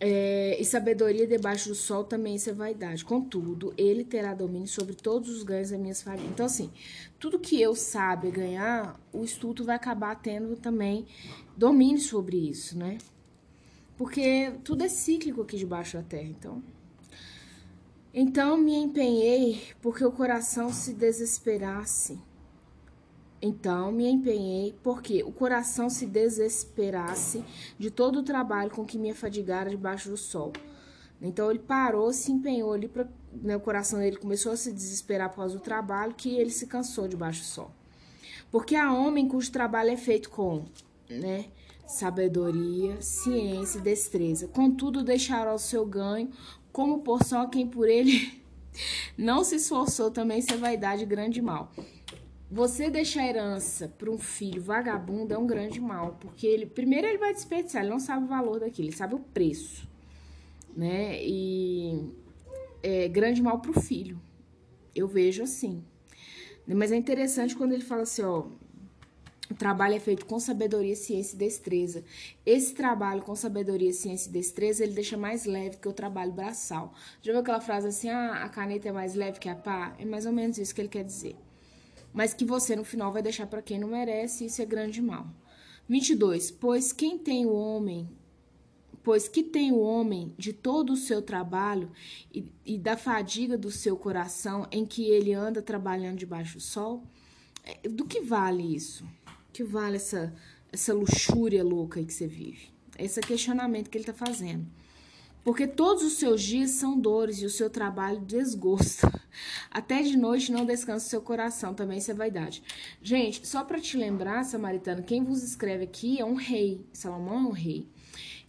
É, 0.00 0.56
e 0.60 0.64
sabedoria 0.64 1.26
debaixo 1.26 1.68
do 1.68 1.74
sol 1.74 2.04
também 2.04 2.36
isso 2.36 2.48
é 2.50 2.52
vaidade. 2.52 3.04
Contudo, 3.04 3.74
ele 3.76 4.04
terá 4.04 4.32
domínio 4.32 4.68
sobre 4.68 4.94
todos 4.94 5.28
os 5.28 5.42
ganhos 5.42 5.70
das 5.70 5.80
minhas 5.80 6.02
fadigas. 6.02 6.30
Então, 6.30 6.46
assim, 6.46 6.70
tudo 7.18 7.38
que 7.38 7.60
eu 7.60 7.74
sabe 7.74 8.30
ganhar, 8.30 8.98
o 9.12 9.24
estudo 9.24 9.64
vai 9.64 9.74
acabar 9.74 10.14
tendo 10.14 10.54
também 10.56 11.06
domínio 11.56 12.00
sobre 12.00 12.36
isso, 12.36 12.78
né? 12.78 12.98
Porque 13.96 14.52
tudo 14.62 14.84
é 14.84 14.88
cíclico 14.88 15.42
aqui 15.42 15.56
debaixo 15.56 15.96
da 15.96 16.02
terra, 16.04 16.28
então. 16.28 16.62
Então 18.14 18.56
me 18.56 18.74
empenhei 18.74 19.62
porque 19.82 20.04
o 20.04 20.12
coração 20.12 20.72
se 20.72 20.94
desesperasse 20.94 22.18
então 23.40 23.92
me 23.92 24.08
empenhei 24.08 24.74
porque 24.82 25.22
o 25.22 25.30
coração 25.30 25.88
se 25.88 26.06
desesperasse 26.06 27.44
de 27.78 27.90
todo 27.90 28.20
o 28.20 28.22
trabalho 28.22 28.70
com 28.70 28.84
que 28.84 28.98
me 28.98 29.10
afadigara 29.10 29.70
debaixo 29.70 30.10
do 30.10 30.16
sol. 30.16 30.52
Então 31.20 31.50
ele 31.50 31.60
parou, 31.60 32.12
se 32.12 32.32
empenhou 32.32 32.72
ali, 32.72 32.88
pra, 32.88 33.06
né, 33.32 33.56
o 33.56 33.60
coração 33.60 33.98
dele 33.98 34.16
começou 34.16 34.52
a 34.52 34.56
se 34.56 34.72
desesperar 34.72 35.30
por 35.30 35.36
causa 35.36 35.54
do 35.56 35.60
trabalho, 35.60 36.14
que 36.14 36.36
ele 36.36 36.50
se 36.50 36.66
cansou 36.66 37.08
debaixo 37.08 37.40
do 37.40 37.46
sol. 37.46 37.72
Porque 38.50 38.76
há 38.76 38.92
homem 38.92 39.28
cujo 39.28 39.50
trabalho 39.50 39.90
é 39.90 39.96
feito 39.96 40.30
com 40.30 40.64
né, 41.08 41.46
sabedoria, 41.86 43.00
ciência 43.00 43.78
e 43.78 43.82
destreza. 43.82 44.48
Contudo, 44.48 45.02
deixará 45.02 45.52
o 45.52 45.58
seu 45.58 45.84
ganho 45.84 46.30
como 46.72 47.00
porção 47.00 47.42
a 47.42 47.48
quem 47.48 47.66
por 47.66 47.88
ele 47.88 48.40
não 49.18 49.42
se 49.42 49.56
esforçou 49.56 50.10
também 50.10 50.40
ser 50.40 50.56
vaidade 50.56 51.04
grande 51.04 51.42
mal. 51.42 51.72
Você 52.50 52.88
deixar 52.88 53.26
herança 53.26 53.88
para 53.98 54.10
um 54.10 54.16
filho 54.16 54.62
vagabundo 54.62 55.34
é 55.34 55.38
um 55.38 55.46
grande 55.46 55.78
mal, 55.78 56.16
porque 56.18 56.46
ele 56.46 56.64
primeiro 56.64 57.06
ele 57.06 57.18
vai 57.18 57.34
desperdiçar, 57.34 57.82
ele 57.82 57.90
não 57.90 58.00
sabe 58.00 58.24
o 58.24 58.26
valor 58.28 58.60
daquilo, 58.60 58.88
ele 58.88 58.96
sabe 58.96 59.14
o 59.14 59.18
preço, 59.18 59.86
né? 60.74 61.22
E 61.22 62.10
é 62.82 63.06
grande 63.06 63.42
mal 63.42 63.58
para 63.60 63.70
o 63.70 63.78
filho. 63.78 64.18
Eu 64.94 65.06
vejo 65.06 65.42
assim. 65.42 65.84
Mas 66.66 66.90
é 66.90 66.96
interessante 66.96 67.54
quando 67.54 67.72
ele 67.72 67.84
fala 67.84 68.02
assim, 68.02 68.22
ó, 68.22 68.46
o 69.50 69.54
trabalho 69.54 69.94
é 69.94 70.00
feito 70.00 70.24
com 70.24 70.40
sabedoria, 70.40 70.96
ciência 70.96 71.36
e 71.36 71.38
destreza. 71.38 72.02
Esse 72.46 72.72
trabalho 72.74 73.20
com 73.20 73.34
sabedoria, 73.34 73.92
ciência 73.92 74.30
e 74.30 74.32
destreza, 74.32 74.84
ele 74.84 74.94
deixa 74.94 75.18
mais 75.18 75.44
leve 75.44 75.76
que 75.76 75.88
o 75.88 75.92
trabalho 75.92 76.32
braçal. 76.32 76.94
Já 77.20 77.32
viu 77.32 77.42
aquela 77.42 77.60
frase 77.60 77.88
assim, 77.88 78.08
ah, 78.08 78.42
a 78.42 78.48
caneta 78.48 78.88
é 78.88 78.92
mais 78.92 79.14
leve 79.14 79.38
que 79.38 79.50
a 79.50 79.54
pá? 79.54 79.94
É 79.98 80.06
mais 80.06 80.24
ou 80.24 80.32
menos 80.32 80.56
isso 80.56 80.74
que 80.74 80.80
ele 80.80 80.88
quer 80.88 81.04
dizer 81.04 81.36
mas 82.12 82.34
que 82.34 82.44
você 82.44 82.74
no 82.74 82.84
final 82.84 83.12
vai 83.12 83.22
deixar 83.22 83.46
para 83.46 83.62
quem 83.62 83.78
não 83.78 83.88
merece, 83.88 84.46
isso 84.46 84.62
é 84.62 84.64
grande 84.64 85.00
mal. 85.00 85.26
22. 85.88 86.50
Pois 86.50 86.92
quem 86.92 87.18
tem 87.18 87.46
o 87.46 87.52
homem, 87.52 88.08
pois 89.02 89.28
que 89.28 89.42
tem 89.42 89.72
o 89.72 89.78
homem 89.78 90.34
de 90.36 90.52
todo 90.52 90.92
o 90.92 90.96
seu 90.96 91.22
trabalho 91.22 91.90
e, 92.32 92.46
e 92.64 92.78
da 92.78 92.96
fadiga 92.96 93.56
do 93.56 93.70
seu 93.70 93.96
coração 93.96 94.66
em 94.70 94.84
que 94.84 95.04
ele 95.04 95.32
anda 95.32 95.62
trabalhando 95.62 96.18
debaixo 96.18 96.58
do 96.58 96.62
sol, 96.62 97.04
é, 97.64 97.88
do 97.88 98.04
que 98.04 98.20
vale 98.20 98.74
isso? 98.74 99.04
Que 99.52 99.64
vale 99.64 99.96
essa 99.96 100.34
essa 100.70 100.92
luxúria 100.92 101.64
louca 101.64 101.98
aí 101.98 102.04
que 102.04 102.12
você 102.12 102.26
vive? 102.26 102.70
Esse 102.98 103.20
é 103.20 103.22
questionamento 103.22 103.88
que 103.88 103.96
ele 103.96 104.02
está 104.02 104.12
fazendo 104.12 104.66
porque 105.44 105.66
todos 105.66 106.02
os 106.02 106.14
seus 106.14 106.42
dias 106.42 106.70
são 106.72 106.98
dores 106.98 107.40
e 107.40 107.46
o 107.46 107.50
seu 107.50 107.70
trabalho 107.70 108.20
desgosta. 108.20 109.10
Até 109.70 110.02
de 110.02 110.16
noite 110.16 110.52
não 110.52 110.66
descansa 110.66 111.06
o 111.06 111.08
seu 111.10 111.22
coração, 111.22 111.74
também 111.74 111.98
isso 111.98 112.10
é 112.10 112.14
vaidade. 112.14 112.62
Gente, 113.02 113.46
só 113.46 113.64
para 113.64 113.80
te 113.80 113.96
lembrar, 113.96 114.44
samaritano, 114.44 115.02
quem 115.02 115.22
vos 115.22 115.42
escreve 115.42 115.84
aqui 115.84 116.20
é 116.20 116.24
um 116.24 116.34
rei. 116.34 116.84
Salomão 116.92 117.46
é 117.46 117.48
um 117.48 117.52
rei. 117.52 117.86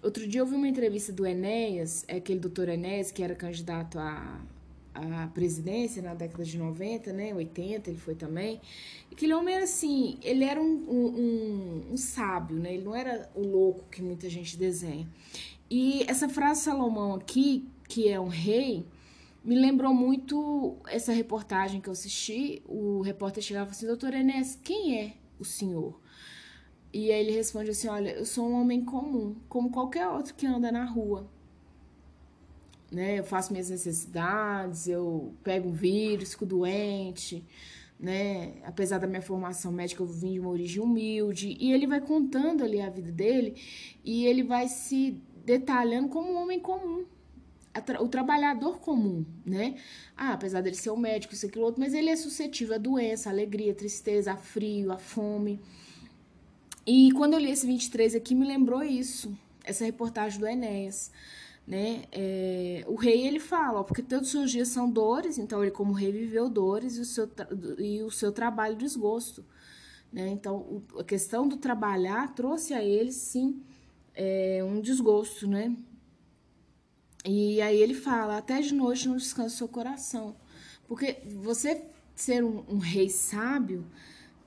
Outro 0.01 0.25
dia 0.25 0.41
eu 0.41 0.45
vi 0.45 0.55
uma 0.55 0.67
entrevista 0.67 1.11
do 1.11 1.25
Enéas, 1.25 2.05
é 2.07 2.17
aquele 2.17 2.39
doutor 2.39 2.69
Enéas 2.69 3.11
que 3.11 3.21
era 3.21 3.35
candidato 3.35 3.99
a, 3.99 4.39
a 4.93 5.27
presidência 5.27 6.01
na 6.01 6.13
década 6.13 6.43
de 6.43 6.57
90, 6.57 7.11
né, 7.13 7.33
80, 7.33 7.89
ele 7.89 7.99
foi 7.99 8.15
também. 8.15 8.61
E 9.11 9.15
aquele 9.15 9.33
homem 9.33 9.55
era 9.55 9.63
assim, 9.63 10.17
ele 10.23 10.43
era 10.43 10.61
um, 10.61 10.85
um, 10.87 11.05
um, 11.05 11.93
um 11.93 11.97
sábio, 11.97 12.57
né, 12.57 12.73
ele 12.73 12.83
não 12.83 12.95
era 12.95 13.29
o 13.35 13.45
louco 13.45 13.85
que 13.91 14.01
muita 14.01 14.29
gente 14.29 14.57
desenha. 14.57 15.07
E 15.69 16.03
essa 16.07 16.27
frase 16.27 16.61
Salomão 16.61 17.13
aqui, 17.13 17.67
que 17.87 18.09
é 18.09 18.19
um 18.19 18.27
rei, 18.27 18.85
me 19.43 19.55
lembrou 19.55 19.93
muito 19.93 20.77
essa 20.87 21.13
reportagem 21.13 21.79
que 21.79 21.87
eu 21.87 21.93
assisti. 21.93 22.61
O 22.65 23.01
repórter 23.01 23.43
chegava 23.43 23.71
assim, 23.71 23.85
doutor 23.85 24.13
Enes, 24.13 24.59
quem 24.63 24.99
é 24.99 25.13
o 25.39 25.45
senhor? 25.45 25.99
E 26.91 27.11
aí 27.11 27.21
ele 27.21 27.31
responde 27.31 27.69
assim, 27.69 27.87
olha, 27.87 28.09
eu 28.11 28.25
sou 28.25 28.47
um 28.47 28.59
homem 28.59 28.83
comum, 28.83 29.35
como 29.47 29.69
qualquer 29.69 30.07
outro 30.07 30.33
que 30.33 30.47
anda 30.47 30.71
na 30.71 30.85
rua. 30.85 31.29
Né? 32.91 33.19
Eu 33.19 33.23
faço 33.23 33.51
minhas 33.51 33.69
necessidades, 33.69 34.87
eu 34.87 35.33
pego 35.43 35.69
um 35.69 35.73
vírus, 35.73 36.31
fico 36.31 36.47
doente, 36.47 37.45
né? 37.99 38.53
Apesar 38.63 38.97
da 38.97 39.05
minha 39.05 39.21
formação 39.21 39.71
médica, 39.71 40.01
eu 40.01 40.07
vim 40.07 40.33
de 40.33 40.39
uma 40.39 40.49
origem 40.49 40.81
humilde. 40.81 41.55
E 41.59 41.71
ele 41.71 41.85
vai 41.85 42.01
contando 42.01 42.63
ali 42.63 42.81
a 42.81 42.89
vida 42.89 43.11
dele 43.11 43.55
e 44.03 44.25
ele 44.25 44.41
vai 44.41 44.67
se 44.67 45.21
detalhando 45.45 46.09
como 46.09 46.31
um 46.31 46.41
homem 46.41 46.59
comum, 46.59 47.05
o 47.99 48.07
trabalhador 48.07 48.79
comum, 48.79 49.25
né? 49.45 49.75
Ah, 50.17 50.33
apesar 50.33 50.61
dele 50.61 50.75
ser 50.75 50.91
um 50.91 50.97
médico, 50.97 51.33
isso, 51.33 51.45
aquilo, 51.45 51.65
outro, 51.65 51.79
mas 51.79 51.93
ele 51.93 52.09
é 52.09 52.15
suscetível 52.15 52.75
à 52.75 52.77
doença, 52.77 53.29
à 53.29 53.31
alegria, 53.31 53.71
à 53.71 53.75
tristeza, 53.75 54.33
a 54.33 54.37
frio, 54.37 54.91
à 54.91 54.97
fome. 54.97 55.59
E 56.85 57.11
quando 57.11 57.33
eu 57.33 57.39
li 57.39 57.51
esse 57.51 57.67
23 57.67 58.15
aqui, 58.15 58.33
me 58.33 58.45
lembrou 58.45 58.83
isso, 58.83 59.37
essa 59.63 59.85
reportagem 59.85 60.39
do 60.39 60.47
Enéas, 60.47 61.11
né? 61.67 62.05
É, 62.11 62.83
o 62.87 62.95
rei, 62.95 63.27
ele 63.27 63.39
fala, 63.39 63.81
ó, 63.81 63.83
porque 63.83 64.01
todos 64.01 64.27
os 64.27 64.31
seus 64.31 64.51
dias 64.51 64.69
são 64.69 64.89
dores, 64.89 65.37
então 65.37 65.61
ele 65.61 65.71
como 65.71 65.93
rei 65.93 66.11
viveu 66.11 66.49
dores 66.49 66.97
e 66.97 67.01
o 67.01 67.05
seu, 67.05 67.29
e 67.77 68.01
o 68.01 68.09
seu 68.09 68.31
trabalho 68.31 68.75
desgosto, 68.75 69.45
né? 70.11 70.29
Então, 70.29 70.81
a 70.97 71.03
questão 71.03 71.47
do 71.47 71.57
trabalhar 71.57 72.33
trouxe 72.33 72.73
a 72.73 72.83
ele, 72.83 73.11
sim, 73.11 73.61
é, 74.15 74.63
um 74.63 74.81
desgosto, 74.81 75.47
né? 75.47 75.75
E 77.25 77.61
aí 77.61 77.81
ele 77.81 77.93
fala: 77.93 78.37
até 78.37 78.61
de 78.61 78.73
noite 78.73 79.07
não 79.07 79.17
descansa 79.17 79.55
o 79.55 79.57
seu 79.57 79.67
coração. 79.67 80.35
Porque 80.87 81.21
você 81.35 81.85
ser 82.15 82.43
um, 82.43 82.65
um 82.67 82.77
rei 82.77 83.09
sábio 83.09 83.85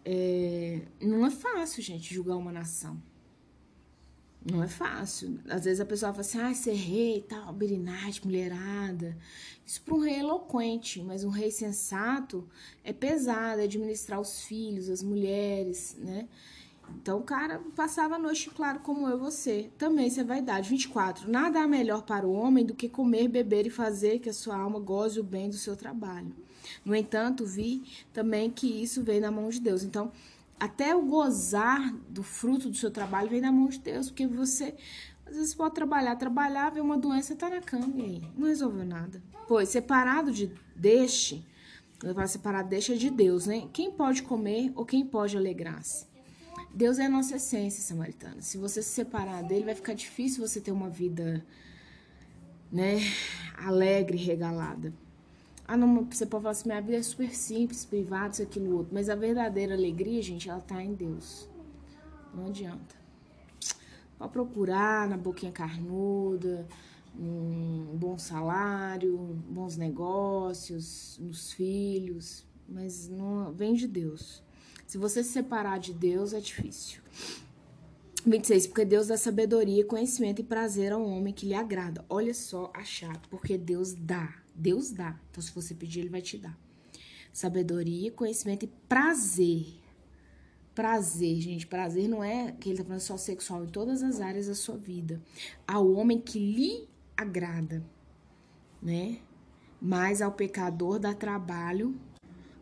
é, 0.04 0.82
não 1.00 1.24
é 1.24 1.30
fácil, 1.30 1.82
gente, 1.82 2.12
julgar 2.12 2.36
uma 2.36 2.52
nação. 2.52 3.00
Não 4.44 4.62
é 4.62 4.66
fácil. 4.66 5.38
Às 5.48 5.64
vezes 5.64 5.80
a 5.80 5.86
pessoa 5.86 6.12
fala 6.12 6.22
assim, 6.22 6.40
ah, 6.40 6.52
ser 6.52 6.74
rei, 6.74 7.22
tal, 7.22 7.52
birinate, 7.52 8.24
mulherada. 8.24 9.16
Isso 9.64 9.80
para 9.82 9.94
um 9.94 10.00
rei 10.00 10.18
eloquente, 10.18 11.00
mas 11.00 11.22
um 11.22 11.30
rei 11.30 11.50
sensato 11.50 12.48
é 12.82 12.92
pesado, 12.92 13.60
é 13.60 13.64
administrar 13.64 14.20
os 14.20 14.42
filhos, 14.42 14.90
as 14.90 15.02
mulheres, 15.02 15.96
né? 16.00 16.28
Então 17.00 17.18
o 17.18 17.22
cara 17.22 17.60
passava 17.74 18.16
a 18.16 18.18
noite, 18.18 18.50
claro, 18.50 18.80
como 18.80 19.08
eu 19.08 19.18
você. 19.18 19.70
Também 19.78 20.06
isso 20.06 20.20
é 20.20 20.24
vaidade. 20.24 20.68
24. 20.68 21.30
Nada 21.30 21.62
há 21.62 21.68
melhor 21.68 22.02
para 22.02 22.26
o 22.26 22.32
homem 22.32 22.64
do 22.64 22.74
que 22.74 22.88
comer, 22.88 23.28
beber 23.28 23.66
e 23.66 23.70
fazer 23.70 24.18
que 24.18 24.28
a 24.28 24.32
sua 24.32 24.56
alma 24.56 24.78
goze 24.78 25.20
o 25.20 25.24
bem 25.24 25.48
do 25.48 25.56
seu 25.56 25.76
trabalho. 25.76 26.32
No 26.84 26.94
entanto, 26.94 27.46
vi 27.46 27.82
também 28.12 28.50
que 28.50 28.66
isso 28.66 29.02
vem 29.02 29.20
da 29.20 29.30
mão 29.30 29.48
de 29.48 29.60
Deus. 29.60 29.82
Então, 29.82 30.12
até 30.58 30.94
o 30.94 31.02
gozar 31.02 31.92
do 32.08 32.22
fruto 32.22 32.70
do 32.70 32.76
seu 32.76 32.90
trabalho 32.90 33.28
vem 33.28 33.40
da 33.40 33.50
mão 33.50 33.68
de 33.68 33.78
Deus, 33.78 34.08
porque 34.08 34.26
você 34.26 34.74
às 35.26 35.36
vezes 35.36 35.54
pode 35.54 35.74
trabalhar, 35.74 36.14
trabalhar, 36.16 36.70
ver 36.70 36.80
uma 36.80 36.96
doença, 36.96 37.34
tá 37.34 37.48
na 37.48 37.60
cama 37.60 37.92
e 37.96 38.02
aí, 38.02 38.22
não 38.36 38.46
resolveu 38.46 38.84
nada. 38.84 39.22
Pois, 39.48 39.70
separado 39.70 40.30
de 40.30 40.52
deste, 40.76 41.44
falo 41.98 42.28
separado 42.28 42.68
deixa 42.68 42.96
de 42.96 43.10
Deus, 43.10 43.46
né? 43.46 43.68
Quem 43.72 43.90
pode 43.90 44.22
comer 44.22 44.72
ou 44.74 44.84
quem 44.84 45.04
pode 45.06 45.36
alegrar-se? 45.36 46.11
Deus 46.74 46.98
é 46.98 47.06
a 47.06 47.08
nossa 47.08 47.36
essência, 47.36 47.82
samaritana. 47.82 48.40
Se 48.40 48.56
você 48.56 48.82
se 48.82 48.88
separar 48.88 49.42
dele, 49.42 49.64
vai 49.64 49.74
ficar 49.74 49.94
difícil 49.94 50.46
você 50.46 50.60
ter 50.60 50.72
uma 50.72 50.88
vida 50.88 51.44
né, 52.70 52.98
alegre, 53.56 54.16
regalada. 54.16 54.92
Ah, 55.66 55.76
não, 55.76 56.04
você 56.04 56.26
pode 56.26 56.42
falar 56.42 56.52
assim, 56.52 56.68
minha 56.68 56.80
vida 56.80 56.96
é 56.96 57.02
super 57.02 57.34
simples, 57.34 57.84
privada, 57.84 58.32
isso, 58.32 58.42
aquilo, 58.42 58.76
outro. 58.76 58.92
Mas 58.92 59.08
a 59.08 59.14
verdadeira 59.14 59.74
alegria, 59.74 60.20
gente, 60.22 60.48
ela 60.48 60.60
tá 60.60 60.82
em 60.82 60.94
Deus. 60.94 61.48
Não 62.34 62.46
adianta. 62.46 62.96
Pode 64.18 64.32
procurar 64.32 65.08
na 65.08 65.16
boquinha 65.16 65.52
carnuda, 65.52 66.66
um 67.18 67.96
bom 67.96 68.18
salário, 68.18 69.16
bons 69.48 69.76
negócios, 69.76 71.18
nos 71.20 71.52
filhos, 71.52 72.46
mas 72.68 73.08
não 73.08 73.52
vem 73.52 73.74
de 73.74 73.86
Deus. 73.86 74.42
Se 74.92 74.98
você 74.98 75.24
se 75.24 75.30
separar 75.30 75.78
de 75.78 75.94
Deus, 75.94 76.34
é 76.34 76.38
difícil. 76.38 77.00
26. 78.26 78.66
Porque 78.66 78.84
Deus 78.84 79.06
dá 79.06 79.16
sabedoria, 79.16 79.86
conhecimento 79.86 80.42
e 80.42 80.44
prazer 80.44 80.92
ao 80.92 81.02
homem 81.02 81.32
que 81.32 81.46
lhe 81.46 81.54
agrada. 81.54 82.04
Olha 82.10 82.34
só 82.34 82.70
a 82.76 82.84
chave. 82.84 83.20
Porque 83.30 83.56
Deus 83.56 83.94
dá. 83.94 84.34
Deus 84.54 84.90
dá. 84.90 85.18
Então, 85.30 85.42
se 85.42 85.50
você 85.50 85.74
pedir, 85.74 86.00
Ele 86.00 86.10
vai 86.10 86.20
te 86.20 86.36
dar. 86.36 86.54
Sabedoria, 87.32 88.12
conhecimento 88.12 88.66
e 88.66 88.72
prazer. 88.86 89.80
Prazer, 90.74 91.40
gente. 91.40 91.66
Prazer 91.66 92.06
não 92.06 92.22
é 92.22 92.52
que 92.52 92.68
ele 92.68 92.76
tá 92.76 92.84
falando 92.84 93.00
só 93.00 93.16
sexual 93.16 93.64
em 93.64 93.68
todas 93.68 94.02
as 94.02 94.20
áreas 94.20 94.46
da 94.46 94.54
sua 94.54 94.76
vida. 94.76 95.22
Ao 95.66 95.90
homem 95.90 96.20
que 96.20 96.38
lhe 96.38 96.86
agrada, 97.16 97.82
né? 98.82 99.20
Mas 99.80 100.20
ao 100.20 100.32
pecador 100.32 100.98
dá 100.98 101.14
trabalho 101.14 101.98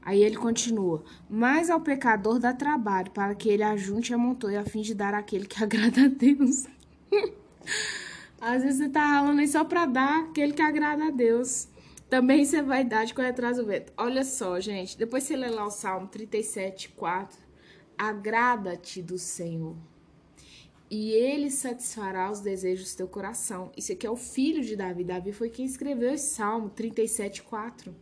Aí 0.03 0.23
ele 0.23 0.37
continua: 0.37 1.05
Mas 1.29 1.71
ao 1.71 1.81
pecador 1.81 2.39
dá 2.39 2.53
trabalho 2.53 3.11
para 3.11 3.35
que 3.35 3.49
ele 3.49 3.63
ajunte 3.63 4.13
e 4.13 4.15
amontoe 4.15 4.57
a 4.57 4.65
fim 4.65 4.81
de 4.81 4.95
dar 4.95 5.15
aquele 5.15 5.47
que 5.47 5.63
agrada 5.63 6.05
a 6.05 6.09
Deus. 6.09 6.67
Às 8.41 8.63
vezes 8.63 8.79
você 8.79 8.89
tá 8.89 9.05
ralando 9.05 9.41
aí 9.41 9.49
só 9.49 9.65
para 9.65 9.85
dar 9.85 10.25
aquele 10.25 10.55
que 10.55 10.63
agrada 10.63 11.07
a 11.07 11.11
Deus. 11.11 11.69
Também 12.09 12.43
isso 12.43 12.57
é 12.57 12.63
vaidade 12.63 13.15
corre 13.15 13.29
atrás 13.29 13.59
do 13.59 13.67
vento. 13.67 13.93
Olha 13.97 14.25
só, 14.25 14.59
gente. 14.59 14.99
Depois 14.99 15.25
você 15.25 15.37
lê 15.37 15.49
lá 15.49 15.67
o 15.67 15.71
Salmo 15.71 16.09
37, 16.09 16.89
4. 16.91 17.39
Agrada-te 17.97 19.03
do 19.03 19.19
Senhor. 19.19 19.77
E 20.91 21.13
ele 21.13 21.51
satisfará 21.51 22.29
os 22.29 22.41
desejos 22.41 22.93
do 22.93 22.97
teu 22.97 23.07
coração. 23.07 23.71
Isso 23.77 23.93
aqui 23.93 24.05
é 24.05 24.11
o 24.11 24.17
filho 24.17 24.65
de 24.65 24.75
Davi. 24.75 25.05
Davi 25.05 25.33
foi 25.33 25.51
quem 25.51 25.65
escreveu 25.65 26.15
esse 26.15 26.35
Salmo 26.35 26.69
37, 26.71 27.43
4. 27.43 27.95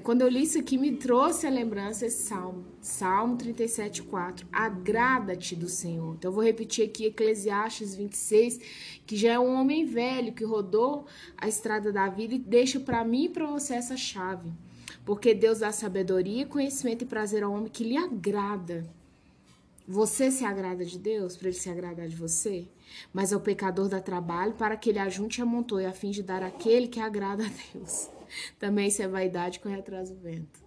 Quando 0.00 0.22
eu 0.22 0.28
li 0.28 0.42
isso 0.42 0.58
aqui, 0.58 0.76
me 0.76 0.96
trouxe 0.96 1.46
a 1.46 1.50
lembrança 1.50 2.06
esse 2.06 2.24
salmo, 2.24 2.64
Salmo 2.80 3.36
37, 3.36 4.02
4. 4.02 4.46
Agrada-te 4.50 5.54
do 5.54 5.68
Senhor. 5.68 6.14
Então, 6.14 6.30
eu 6.30 6.34
vou 6.34 6.42
repetir 6.42 6.84
aqui 6.86 7.06
Eclesiastes 7.06 7.94
26, 7.94 8.58
que 9.06 9.16
já 9.16 9.34
é 9.34 9.38
um 9.38 9.54
homem 9.54 9.84
velho 9.86 10.32
que 10.32 10.44
rodou 10.44 11.06
a 11.36 11.46
estrada 11.46 11.92
da 11.92 12.08
vida 12.08 12.34
e 12.34 12.38
deixa 12.38 12.80
para 12.80 13.04
mim 13.04 13.26
e 13.26 13.28
para 13.28 13.46
você 13.46 13.74
essa 13.74 13.96
chave. 13.96 14.50
Porque 15.04 15.34
Deus 15.34 15.60
dá 15.60 15.70
sabedoria, 15.70 16.46
conhecimento 16.46 17.02
e 17.02 17.06
prazer 17.06 17.42
ao 17.42 17.52
homem 17.52 17.68
que 17.68 17.84
lhe 17.84 17.96
agrada. 17.96 18.84
Você 19.86 20.30
se 20.30 20.44
agrada 20.46 20.82
de 20.84 20.98
Deus 20.98 21.36
para 21.36 21.48
ele 21.48 21.58
se 21.58 21.68
agradar 21.68 22.08
de 22.08 22.16
você? 22.16 22.66
Mas 23.12 23.32
ao 23.32 23.40
pecador 23.40 23.86
dá 23.86 24.00
trabalho 24.00 24.54
para 24.54 24.76
que 24.76 24.88
ele 24.88 24.98
ajunte 24.98 25.40
e 25.40 25.42
amontoe 25.42 25.84
a 25.84 25.92
fim 25.92 26.10
de 26.10 26.22
dar 26.22 26.42
aquele 26.42 26.88
que 26.88 27.00
agrada 27.00 27.44
a 27.44 27.50
Deus. 27.74 28.08
Também 28.58 28.88
isso 28.88 29.02
é 29.02 29.08
vaidade 29.08 29.60
corre 29.60 29.78
atrás 29.78 30.10
do 30.10 30.16
vento. 30.16 30.63